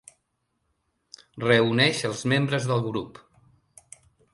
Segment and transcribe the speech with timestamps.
[1.45, 3.23] Reuneix els membres del grup.